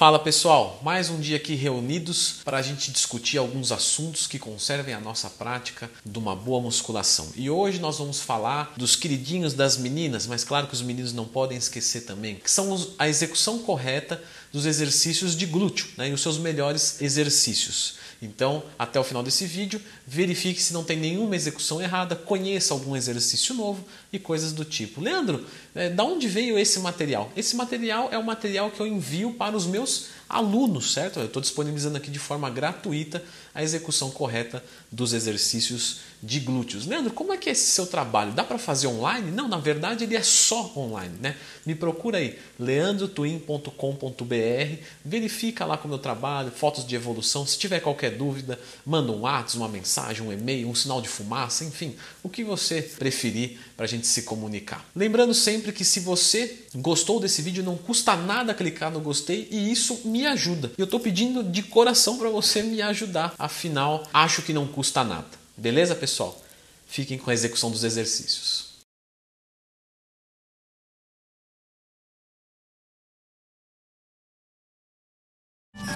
Fala 0.00 0.18
pessoal, 0.18 0.80
mais 0.82 1.10
um 1.10 1.20
dia 1.20 1.36
aqui 1.36 1.54
reunidos 1.54 2.36
para 2.42 2.56
a 2.56 2.62
gente 2.62 2.90
discutir 2.90 3.36
alguns 3.36 3.70
assuntos 3.70 4.26
que 4.26 4.38
conservem 4.38 4.94
a 4.94 4.98
nossa 4.98 5.28
prática 5.28 5.90
de 6.06 6.18
uma 6.18 6.34
boa 6.34 6.58
musculação. 6.58 7.30
E 7.36 7.50
hoje 7.50 7.78
nós 7.78 7.98
vamos 7.98 8.18
falar 8.18 8.72
dos 8.78 8.96
queridinhos 8.96 9.52
das 9.52 9.76
meninas, 9.76 10.26
mas 10.26 10.42
claro 10.42 10.68
que 10.68 10.72
os 10.72 10.80
meninos 10.80 11.12
não 11.12 11.26
podem 11.26 11.58
esquecer 11.58 12.06
também, 12.06 12.36
que 12.36 12.50
são 12.50 12.82
a 12.98 13.10
execução 13.10 13.58
correta 13.58 14.24
dos 14.52 14.66
exercícios 14.66 15.36
de 15.36 15.46
glúteo 15.46 15.86
né, 15.96 16.08
e 16.08 16.12
os 16.12 16.20
seus 16.20 16.38
melhores 16.38 17.00
exercícios. 17.00 18.00
Então, 18.22 18.62
até 18.78 19.00
o 19.00 19.04
final 19.04 19.22
desse 19.22 19.46
vídeo, 19.46 19.80
verifique 20.06 20.62
se 20.62 20.74
não 20.74 20.84
tem 20.84 20.98
nenhuma 20.98 21.34
execução 21.34 21.80
errada, 21.80 22.14
conheça 22.14 22.74
algum 22.74 22.94
exercício 22.94 23.54
novo 23.54 23.82
e 24.12 24.18
coisas 24.18 24.52
do 24.52 24.64
tipo. 24.64 25.00
Leandro, 25.00 25.46
é, 25.74 25.88
da 25.88 26.04
onde 26.04 26.28
veio 26.28 26.58
esse 26.58 26.80
material? 26.80 27.32
Esse 27.34 27.56
material 27.56 28.10
é 28.12 28.18
o 28.18 28.24
material 28.24 28.70
que 28.70 28.80
eu 28.80 28.86
envio 28.86 29.32
para 29.32 29.56
os 29.56 29.66
meus 29.66 30.08
alunos, 30.30 30.92
certo? 30.92 31.18
Eu 31.18 31.26
estou 31.26 31.42
disponibilizando 31.42 31.96
aqui 31.96 32.10
de 32.10 32.18
forma 32.18 32.48
gratuita 32.48 33.22
a 33.52 33.62
execução 33.62 34.10
correta 34.10 34.62
dos 34.90 35.12
exercícios 35.12 36.00
de 36.22 36.38
glúteos. 36.38 36.86
Leandro, 36.86 37.12
como 37.12 37.32
é 37.32 37.36
que 37.36 37.48
é 37.48 37.52
esse 37.52 37.70
seu 37.70 37.86
trabalho? 37.86 38.32
Dá 38.32 38.44
para 38.44 38.58
fazer 38.58 38.86
online? 38.86 39.30
Não, 39.30 39.48
na 39.48 39.58
verdade 39.58 40.04
ele 40.04 40.14
é 40.14 40.22
só 40.22 40.72
online, 40.76 41.14
né? 41.20 41.36
Me 41.66 41.74
procura 41.74 42.18
aí, 42.18 42.38
leandrotwin.com.br, 42.58 44.82
verifica 45.04 45.64
lá 45.64 45.76
como 45.76 45.94
eu 45.94 45.98
trabalho, 45.98 46.50
fotos 46.50 46.86
de 46.86 46.94
evolução. 46.94 47.46
Se 47.46 47.58
tiver 47.58 47.80
qualquer 47.80 48.16
dúvida, 48.16 48.60
manda 48.84 49.10
um 49.10 49.22
WhatsApp, 49.22 49.56
uma 49.56 49.68
mensagem, 49.68 50.24
um 50.24 50.32
e-mail, 50.32 50.68
um 50.68 50.74
sinal 50.74 51.00
de 51.00 51.08
fumaça, 51.08 51.64
enfim, 51.64 51.96
o 52.22 52.28
que 52.28 52.44
você 52.44 52.82
preferir 52.82 53.58
para 53.76 53.86
a 53.86 53.88
gente 53.88 54.06
se 54.06 54.22
comunicar. 54.22 54.84
Lembrando 54.94 55.34
sempre 55.34 55.72
que 55.72 55.84
se 55.84 56.00
você 56.00 56.64
gostou 56.74 57.18
desse 57.18 57.42
vídeo, 57.42 57.64
não 57.64 57.76
custa 57.76 58.14
nada 58.14 58.54
clicar 58.54 58.90
no 58.90 59.00
gostei 59.00 59.48
e 59.50 59.72
isso 59.72 60.02
me 60.04 60.19
ajuda. 60.26 60.72
Eu 60.76 60.84
estou 60.84 61.00
pedindo 61.00 61.42
de 61.42 61.62
coração 61.62 62.18
para 62.18 62.28
você 62.28 62.62
me 62.62 62.80
ajudar, 62.82 63.34
afinal, 63.38 64.06
acho 64.12 64.42
que 64.42 64.52
não 64.52 64.66
custa 64.66 65.04
nada. 65.04 65.28
Beleza, 65.56 65.94
pessoal? 65.94 66.40
Fiquem 66.86 67.18
com 67.18 67.30
a 67.30 67.34
execução 67.34 67.70
dos 67.70 67.84
exercícios. 67.84 68.70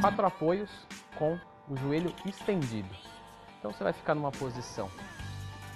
Quatro 0.00 0.26
apoios 0.26 0.70
com 1.18 1.38
o 1.68 1.76
joelho 1.76 2.14
estendido. 2.24 2.88
Então 3.58 3.72
você 3.72 3.82
vai 3.82 3.92
ficar 3.92 4.14
numa 4.14 4.30
posição. 4.30 4.90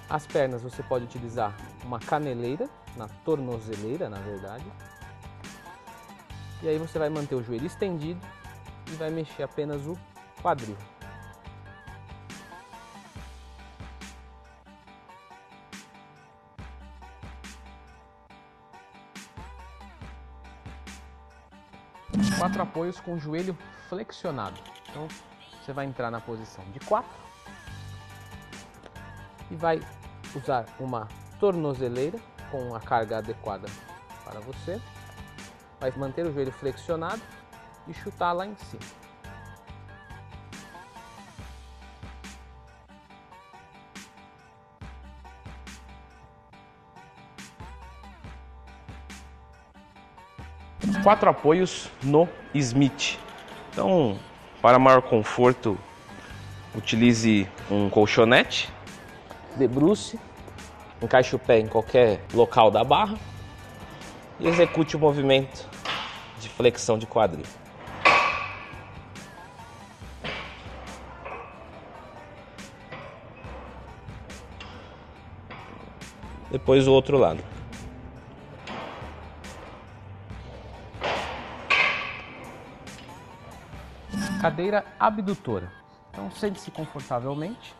As 0.09 0.25
pernas 0.27 0.61
você 0.61 0.83
pode 0.83 1.05
utilizar 1.05 1.57
uma 1.83 1.99
caneleira, 1.99 2.69
na 2.95 3.07
tornozeleira, 3.07 4.09
na 4.09 4.19
verdade. 4.19 4.65
E 6.61 6.67
aí 6.69 6.77
você 6.77 6.99
vai 6.99 7.09
manter 7.09 7.35
o 7.35 7.43
joelho 7.43 7.65
estendido 7.65 8.19
e 8.87 8.95
vai 8.95 9.09
mexer 9.09 9.43
apenas 9.43 9.85
o 9.87 9.97
quadril. 10.41 10.77
quatro 22.37 22.63
apoios 22.63 22.99
com 22.99 23.13
o 23.13 23.19
joelho 23.19 23.55
flexionado. 23.87 24.59
Então 24.89 25.07
você 25.61 25.71
vai 25.71 25.85
entrar 25.85 26.09
na 26.09 26.19
posição 26.19 26.63
de 26.71 26.79
quatro 26.79 27.11
e 29.51 29.55
vai 29.55 29.79
usar 30.35 30.65
uma 30.79 31.07
tornozeleira 31.39 32.19
com 32.49 32.73
a 32.73 32.79
carga 32.79 33.19
adequada 33.19 33.67
para 34.23 34.39
você. 34.39 34.81
Vai 35.81 35.91
manter 35.97 36.27
o 36.27 36.31
joelho 36.31 36.51
flexionado 36.51 37.21
e 37.87 37.93
chutar 37.93 38.33
lá 38.33 38.45
em 38.45 38.55
cima. 38.55 39.01
quatro 51.03 51.31
apoios 51.31 51.89
no 52.03 52.29
Smith. 52.53 53.17
Então, 53.71 54.19
para 54.61 54.77
maior 54.77 55.01
conforto, 55.01 55.75
utilize 56.75 57.49
um 57.71 57.89
colchonete, 57.89 58.71
debruce, 59.55 60.19
encaixe 61.01 61.35
o 61.35 61.39
pé 61.39 61.57
em 61.57 61.67
qualquer 61.67 62.21
local 62.35 62.69
da 62.69 62.83
barra 62.83 63.17
e 64.41 64.47
execute 64.47 64.95
o 64.95 64.99
movimento 64.99 65.69
de 66.39 66.49
flexão 66.49 66.97
de 66.97 67.05
quadril. 67.05 67.45
Depois 76.49 76.87
o 76.87 76.91
outro 76.91 77.17
lado. 77.17 77.41
Cadeira 84.41 84.83
abdutora. 84.99 85.71
Então 86.09 86.29
sente-se 86.31 86.71
confortavelmente, 86.71 87.73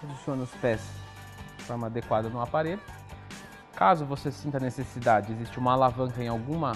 posicione 0.00 0.42
os 0.42 0.50
pés 0.52 0.80
de 1.58 1.64
forma 1.64 1.88
adequada 1.88 2.28
no 2.30 2.40
aparelho. 2.40 2.80
Caso 3.78 4.04
você 4.04 4.32
sinta 4.32 4.58
necessidade, 4.58 5.30
existe 5.30 5.56
uma 5.56 5.72
alavanca 5.72 6.20
em, 6.20 6.26
alguma, 6.26 6.72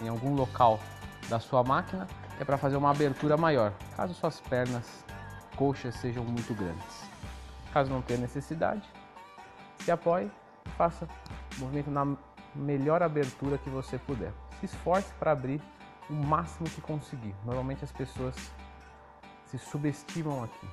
em 0.00 0.08
algum 0.08 0.34
local 0.34 0.80
da 1.28 1.38
sua 1.38 1.62
máquina, 1.62 2.06
é 2.40 2.46
para 2.46 2.56
fazer 2.56 2.78
uma 2.78 2.90
abertura 2.90 3.36
maior, 3.36 3.74
caso 3.94 4.14
suas 4.14 4.40
pernas, 4.40 5.04
coxas 5.54 5.94
sejam 5.96 6.24
muito 6.24 6.54
grandes. 6.54 7.04
Caso 7.74 7.90
não 7.90 8.00
tenha 8.00 8.20
necessidade, 8.20 8.88
se 9.80 9.90
apoie, 9.90 10.30
faça 10.78 11.06
o 11.58 11.60
movimento 11.60 11.90
na 11.90 12.16
melhor 12.54 13.02
abertura 13.02 13.58
que 13.58 13.68
você 13.68 13.98
puder. 13.98 14.32
Se 14.58 14.64
esforce 14.64 15.12
para 15.18 15.32
abrir 15.32 15.60
o 16.08 16.14
máximo 16.14 16.70
que 16.70 16.80
conseguir. 16.80 17.34
Normalmente 17.44 17.84
as 17.84 17.92
pessoas 17.92 18.34
se 19.44 19.58
subestimam 19.58 20.42
aqui. 20.42 20.68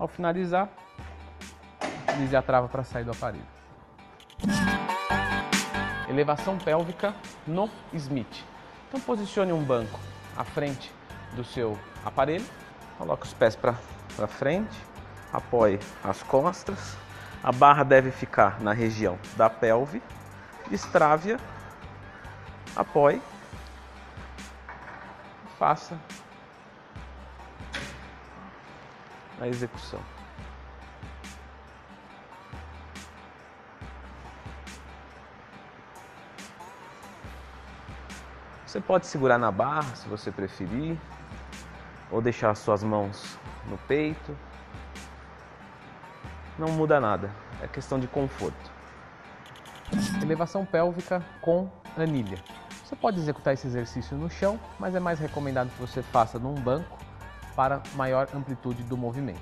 Ao 0.00 0.08
finalizar, 0.08 0.66
utilize 2.08 2.34
a 2.34 2.40
trava 2.40 2.66
para 2.68 2.82
sair 2.82 3.04
do 3.04 3.10
aparelho. 3.10 3.44
Elevação 6.08 6.56
pélvica 6.56 7.14
no 7.46 7.68
Smith. 7.92 8.42
Então 8.88 8.98
posicione 8.98 9.52
um 9.52 9.62
banco 9.62 10.00
à 10.34 10.42
frente 10.42 10.90
do 11.34 11.44
seu 11.44 11.78
aparelho, 12.02 12.46
coloque 12.96 13.26
os 13.26 13.34
pés 13.34 13.54
para 13.54 13.74
frente, 14.26 14.74
apoie 15.34 15.78
as 16.02 16.22
costas, 16.22 16.96
a 17.44 17.52
barra 17.52 17.84
deve 17.84 18.10
ficar 18.10 18.58
na 18.58 18.72
região 18.72 19.18
da 19.36 19.50
pelve, 19.50 20.02
destrave-a, 20.70 21.38
apoie, 22.74 23.20
faça 25.58 25.94
a 29.40 29.48
execução. 29.48 30.00
Você 38.66 38.80
pode 38.80 39.06
segurar 39.06 39.38
na 39.38 39.50
barra 39.50 39.96
se 39.96 40.08
você 40.08 40.30
preferir, 40.30 40.96
ou 42.10 42.22
deixar 42.22 42.54
suas 42.54 42.84
mãos 42.84 43.36
no 43.66 43.76
peito 43.78 44.36
não 46.60 46.68
muda 46.68 47.00
nada, 47.00 47.30
é 47.62 47.66
questão 47.66 47.98
de 47.98 48.06
conforto. 48.06 48.70
Elevação 50.22 50.64
pélvica 50.64 51.24
com 51.40 51.70
anilha. 51.96 52.38
Você 52.84 52.94
pode 52.94 53.18
executar 53.18 53.54
esse 53.54 53.66
exercício 53.66 54.16
no 54.16 54.28
chão, 54.28 54.60
mas 54.78 54.94
é 54.94 55.00
mais 55.00 55.18
recomendado 55.18 55.70
que 55.70 55.80
você 55.80 56.02
faça 56.02 56.38
num 56.38 56.54
banco 56.54 56.98
para 57.54 57.82
maior 57.94 58.28
amplitude 58.34 58.82
do 58.82 58.96
movimento. 58.96 59.40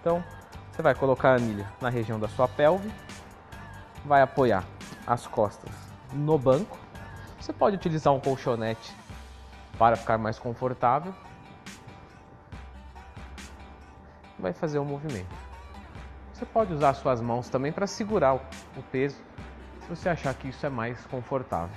Então, 0.00 0.22
você 0.70 0.82
vai 0.82 0.94
colocar 0.94 1.30
a 1.30 1.34
anilha 1.36 1.66
na 1.80 1.88
região 1.88 2.18
da 2.18 2.28
sua 2.28 2.48
pelve, 2.48 2.90
vai 4.04 4.22
apoiar 4.22 4.64
as 5.06 5.26
costas 5.26 5.70
no 6.12 6.38
banco. 6.38 6.78
Você 7.40 7.52
pode 7.52 7.76
utilizar 7.76 8.12
um 8.12 8.20
colchonete 8.20 8.94
para 9.78 9.96
ficar 9.96 10.18
mais 10.18 10.38
confortável. 10.38 11.14
Vai 14.38 14.52
fazer 14.52 14.78
o 14.78 14.82
um 14.82 14.86
movimento. 14.86 15.34
Você 16.32 16.46
pode 16.46 16.72
usar 16.72 16.94
suas 16.94 17.20
mãos 17.20 17.50
também 17.50 17.70
para 17.70 17.86
segurar 17.86 18.34
o 18.34 18.82
peso, 18.90 19.18
se 19.82 19.88
você 19.88 20.08
achar 20.08 20.32
que 20.32 20.48
isso 20.48 20.64
é 20.64 20.70
mais 20.70 21.04
confortável. 21.06 21.76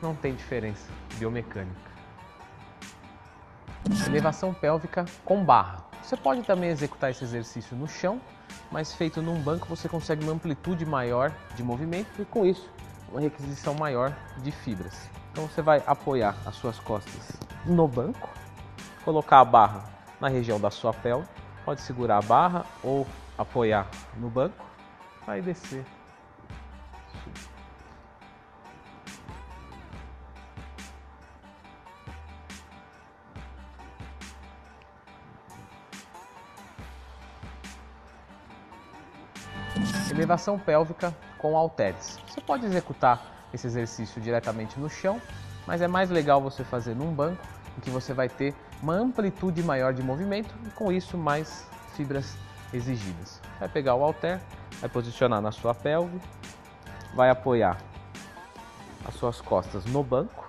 Não 0.00 0.14
tem 0.14 0.34
diferença 0.34 0.90
biomecânica. 1.18 1.93
Elevação 4.06 4.54
pélvica 4.54 5.04
com 5.24 5.44
barra. 5.44 5.84
Você 6.02 6.16
pode 6.16 6.42
também 6.42 6.70
executar 6.70 7.10
esse 7.10 7.24
exercício 7.24 7.76
no 7.76 7.88
chão, 7.88 8.20
mas 8.70 8.94
feito 8.94 9.20
num 9.20 9.40
banco 9.40 9.66
você 9.68 9.88
consegue 9.88 10.22
uma 10.24 10.32
amplitude 10.32 10.84
maior 10.86 11.32
de 11.54 11.62
movimento 11.62 12.20
e 12.20 12.24
com 12.24 12.44
isso 12.44 12.70
uma 13.10 13.20
requisição 13.20 13.74
maior 13.74 14.14
de 14.38 14.50
fibras. 14.50 15.08
Então 15.32 15.46
você 15.46 15.62
vai 15.62 15.82
apoiar 15.86 16.36
as 16.46 16.54
suas 16.56 16.78
costas 16.78 17.32
no 17.64 17.86
banco, 17.88 18.28
colocar 19.04 19.40
a 19.40 19.44
barra 19.44 19.84
na 20.20 20.28
região 20.28 20.60
da 20.60 20.70
sua 20.70 20.92
pelve, 20.92 21.28
pode 21.64 21.80
segurar 21.80 22.18
a 22.18 22.22
barra 22.22 22.64
ou 22.82 23.06
apoiar 23.36 23.88
no 24.16 24.28
banco, 24.28 24.64
vai 25.26 25.40
descer. 25.40 25.84
Elevação 40.10 40.58
pélvica 40.58 41.14
com 41.38 41.56
halteres. 41.56 42.18
Você 42.28 42.40
pode 42.40 42.64
executar 42.64 43.48
esse 43.52 43.66
exercício 43.66 44.20
diretamente 44.20 44.78
no 44.78 44.88
chão, 44.88 45.20
mas 45.66 45.80
é 45.80 45.88
mais 45.88 46.10
legal 46.10 46.40
você 46.40 46.62
fazer 46.62 46.94
num 46.94 47.12
banco, 47.12 47.42
em 47.76 47.80
que 47.80 47.90
você 47.90 48.12
vai 48.12 48.28
ter 48.28 48.54
uma 48.80 48.94
amplitude 48.94 49.62
maior 49.62 49.92
de 49.92 50.02
movimento 50.02 50.54
e 50.64 50.70
com 50.70 50.92
isso 50.92 51.18
mais 51.18 51.66
fibras 51.94 52.36
exigidas. 52.72 53.40
Vai 53.58 53.68
pegar 53.68 53.96
o 53.96 54.02
halter, 54.02 54.40
vai 54.80 54.88
posicionar 54.88 55.40
na 55.40 55.50
sua 55.50 55.74
pelve, 55.74 56.20
vai 57.14 57.28
apoiar 57.28 57.78
as 59.04 59.14
suas 59.14 59.40
costas 59.40 59.84
no 59.86 60.02
banco. 60.04 60.48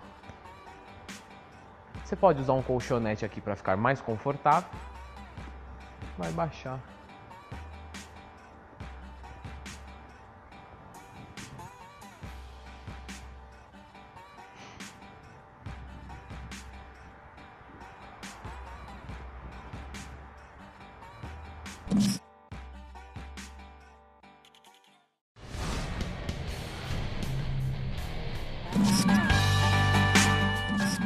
Você 2.03 2.15
pode 2.15 2.39
usar 2.39 2.53
um 2.53 2.61
colchonete 2.61 3.25
aqui 3.25 3.41
para 3.41 3.55
ficar 3.55 3.75
mais 3.75 3.99
confortável. 3.99 4.69
Vai 6.17 6.31
baixar 6.31 6.79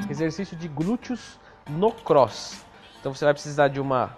Exercício 0.10 0.58
de 0.58 0.68
glúteos 0.68 1.40
no 1.70 1.92
cross. 1.92 2.64
Então 3.00 3.14
você 3.14 3.26
vai 3.26 3.34
precisar 3.34 3.68
de 3.68 3.80
uma 3.80 4.18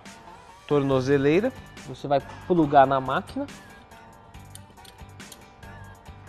tornozeleira. 0.67 1.51
Você 1.87 2.07
vai 2.07 2.19
plugar 2.47 2.87
na 2.87 2.99
máquina. 2.99 3.45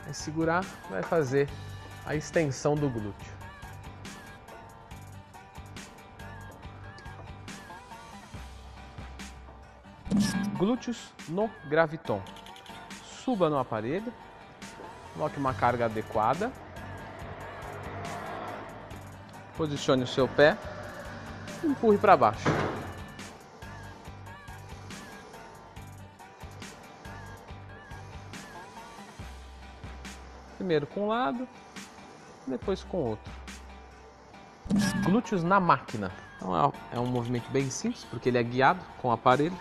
Vai 0.05 0.15
segurar, 0.15 0.65
vai 0.91 1.03
fazer 1.03 1.49
a 2.05 2.15
extensão 2.15 2.75
do 2.75 2.89
glúteo. 2.91 3.42
Glúteos 10.57 11.13
no 11.29 11.51
graviton. 11.67 12.21
Suba 13.25 13.49
no 13.49 13.59
aparelho, 13.59 14.13
coloque 15.15 15.39
uma 15.39 15.55
carga 15.55 15.87
adequada, 15.87 16.53
posicione 19.57 20.03
o 20.03 20.07
seu 20.07 20.27
pé 20.27 20.57
empurre 21.65 21.99
para 21.99 22.17
baixo. 22.17 22.49
Primeiro 30.57 30.87
com 30.87 31.03
um 31.03 31.09
lado, 31.09 31.49
depois 32.47 32.83
com 32.85 32.97
o 32.97 33.07
outro. 33.11 33.33
Glúteos 35.05 35.43
na 35.43 35.59
máquina. 35.59 36.11
Então 36.37 36.73
é 36.93 36.99
um 36.99 37.07
movimento 37.07 37.51
bem 37.51 37.71
simples, 37.71 38.05
porque 38.05 38.29
ele 38.29 38.39
é 38.39 38.43
guiado 38.43 38.81
com 39.01 39.09
o 39.09 39.13
aparelho. 39.13 39.57